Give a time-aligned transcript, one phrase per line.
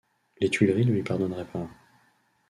[0.39, 1.69] Les Tuileries ne lui pardonneraient pas.